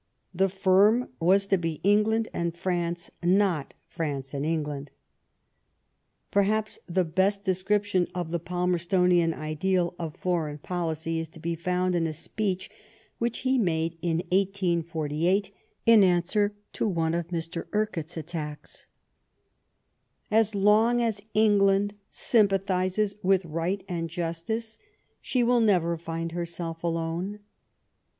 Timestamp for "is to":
11.19-11.39